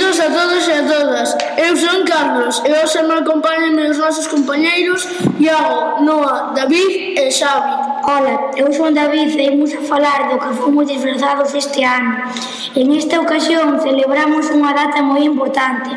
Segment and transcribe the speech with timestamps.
[0.00, 1.36] Benvidos a todos e a todas.
[1.58, 5.04] Eu son Carlos e hoxe me acompañan os nosos compañeiros
[5.36, 8.00] Iago, Noa, David e Xavi.
[8.08, 12.32] Ola, eu son David e imos a falar do que fomos disfrazados este ano.
[12.80, 15.92] En esta ocasión celebramos unha data moi importante,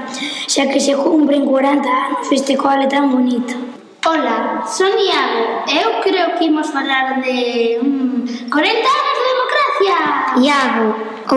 [0.51, 3.55] xa que se cumpren 40 anos este cole tan bonito.
[4.03, 9.97] Ola, son Iago eu creo que imos falar de mm, 40 anos de democracia.
[10.43, 10.87] Iago,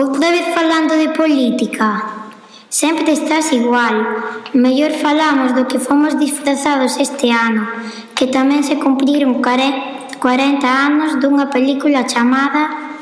[0.03, 2.17] outra vez falando de política.
[2.77, 3.95] Sempre estás igual.
[4.53, 7.65] Mellor falamos do que fomos disfrazados este ano,
[8.13, 10.21] que tamén se cumpriron 40
[10.61, 12.93] anos dunha película chamada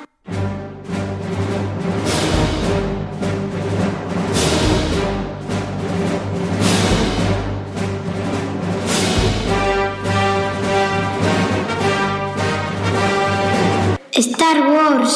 [14.16, 15.14] Star Wars.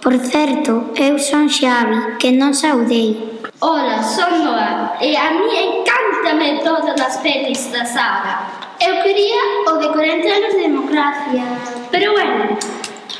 [0.00, 3.29] Por certo, eu son Xavi, que non saudei.
[3.62, 8.48] Ola, son Noa e a mí encántame todas as pelis da saga.
[8.80, 9.36] Eu quería
[9.68, 11.44] o de 40 anos de democracia.
[11.90, 12.56] Pero bueno,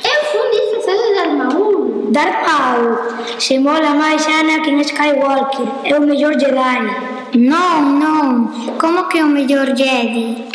[0.03, 2.11] eu fun disfrazado de Darmaul.
[2.11, 2.97] Darmaul,
[3.37, 6.89] se mola máis Ana que en Skywalker, é o mellor Jedi.
[7.37, 10.49] Non, non, como que o mellor Jedi?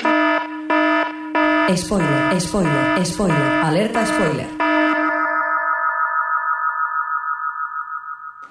[1.77, 4.66] Spoiler, spoiler, spoiler, alerta spoiler.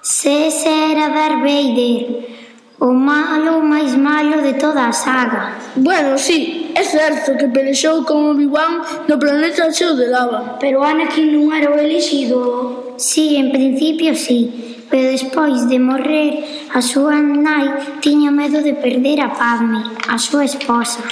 [0.08, 2.28] Sese era Darth Vader,
[2.78, 5.58] o malo máis malo de toda a saga.
[5.74, 10.62] Bueno, sí, é certo que pelexou con Obi-Wan no planeta cheo de lava.
[10.62, 12.94] Pero Anakin non era o elixido.
[12.94, 16.38] Sí, en principio sí, pero despois de morrer
[16.70, 21.02] a súa nai tiña medo de perder a Padme, a súa esposa,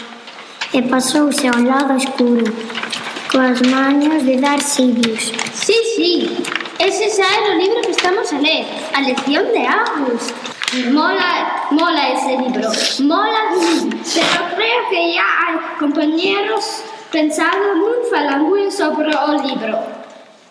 [0.71, 2.47] e pasouse ao lado escuro,
[3.27, 5.35] coas manos de Darth Sidious.
[5.51, 6.15] Sí, sí,
[6.85, 10.23] Ese xa era o libro que estamos a ler, a lección de Agus.
[10.93, 12.69] Mola, mola ese libro,
[13.09, 13.41] mola
[14.13, 19.81] pero creo que ya hai compañeros pensando nun falangüe sobre o libro.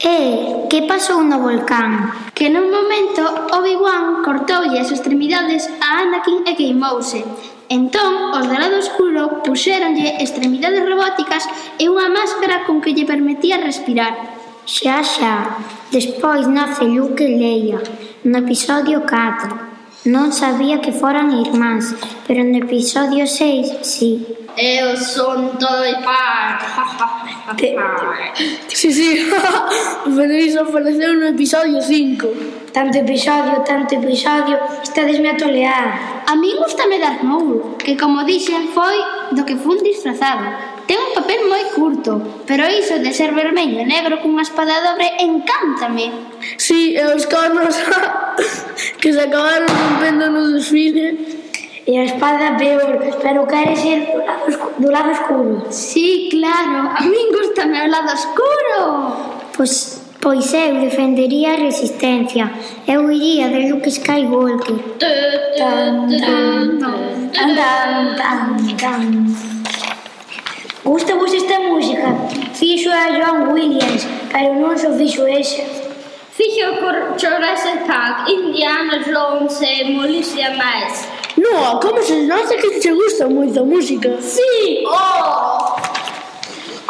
[0.02, 2.10] Eh, e, que pasou no volcán?
[2.34, 3.22] Que nun momento
[3.54, 7.22] Obi-Wan cortoulle as extremidades a Anakin e queimouse.
[7.70, 11.46] Entón, os do lado oscuro puxéronlle extremidades robóticas
[11.78, 14.42] e unha máscara con que lle permitía respirar.
[14.66, 15.58] Xa, xa.
[15.92, 17.84] Despois nace Luke e Leia,
[18.24, 20.08] no episodio 4.
[20.08, 21.92] Non sabía que foran irmáns,
[22.24, 24.24] pero no episodio 6, sí.
[24.56, 26.64] Eu son todo pai.
[28.72, 29.32] sí, sí.
[30.16, 32.72] pero iso apareceu no episodio 5.
[32.72, 36.24] Tanto episodio, tanto episodio, estadesme a tolear.
[36.26, 38.96] A mí gustame dar Mouro, que como dixen foi
[39.36, 43.88] do que fun disfrazado Ten un papel moi curto, pero iso de ser vermello e
[43.88, 46.12] negro cunha espada dobre encántame.
[46.60, 47.76] Si, sí, e os cornos
[49.02, 51.42] que se acabaron rompendo no desfile.
[51.84, 54.48] E a espada peor, pero quere ser do lado,
[54.80, 55.68] do lado escuro.
[55.68, 58.80] Sí, claro, a min gustame o lado escuro.
[59.56, 62.50] Pois Pois eu defendería a resistencia.
[62.88, 64.80] Eu iría de Luke Skywalker.
[64.98, 69.53] Tan, tan, tan, tan, tan, tan.
[70.84, 72.14] Gusta vos esta música?
[72.54, 75.64] Fixo a John Williams, pero non só fixo esa.
[76.36, 81.08] Fixo por Jurassic Park, Indiana Jones e Melissa máis.
[81.40, 84.12] No, como se nota que te gusta moito a música.
[84.20, 85.80] Sí, oh!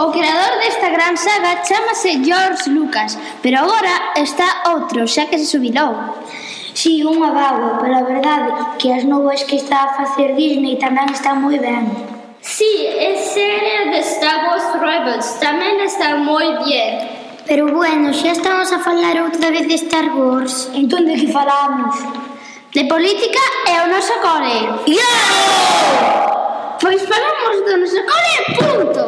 [0.01, 5.45] O creador desta gran saga chamase George Lucas, pero agora está outro, xa que se
[5.45, 6.17] subilou.
[6.73, 10.81] Si, sí, unha vago, pero a verdade que as novas que está a facer Disney
[10.81, 12.12] tamén están moi ben.
[12.43, 17.07] Sí, es serie de Star Wars Rebels, tamén está moi bien.
[17.47, 20.67] Pero bueno, xa estamos a falar outra vez de Star Wars.
[20.75, 21.95] Entón de que falamos?
[22.75, 24.75] De política e o noso cole.
[24.91, 26.83] Yeah!
[26.83, 29.01] Pois falamos do noso cole e punto.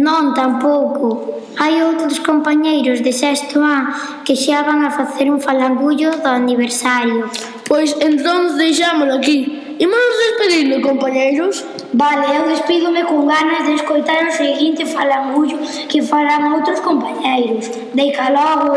[0.00, 1.44] Non, tampouco.
[1.60, 7.28] Hai outros compañeiros de sexto A que xa van a facer un falangullo do aniversario.
[7.68, 9.59] Pois entón deixámolo aquí.
[9.80, 9.98] Imos
[10.28, 11.64] despedindo, compañeiros.
[11.94, 15.56] Vale, eu despídome con ganas de escoitar o seguinte falangullo
[15.88, 17.64] que farán outros compañeiros.
[17.94, 18.76] Deica logo.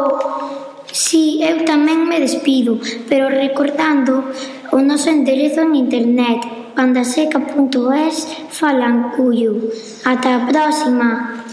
[0.88, 2.80] Si, sí, eu tamén me despido,
[3.12, 4.32] pero recordando
[4.72, 6.40] o noso enderezo en internet
[6.72, 8.16] pandaseca.es
[8.48, 9.60] falangullo.
[10.08, 11.44] Ata a próxima.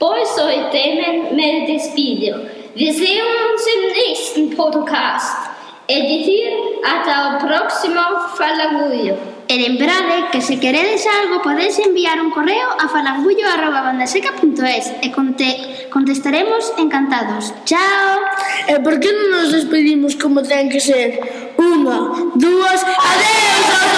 [0.00, 2.40] Pois hoy tamén me despido.
[2.72, 3.64] Vi un uns
[4.00, 5.43] nächsten Podcast
[5.88, 6.52] é dicir,
[6.84, 8.00] ata o próximo
[8.36, 9.16] Falangullo.
[9.46, 16.72] E lembrade que se queredes algo podedes enviar un correo a falangullo.bandaseca.es e conte contestaremos
[16.80, 17.52] encantados.
[17.68, 18.24] Chao!
[18.72, 21.20] E por que non nos despedimos como ten que ser?
[21.60, 23.68] Unha, dúas, adeus!
[23.68, 23.93] adeus!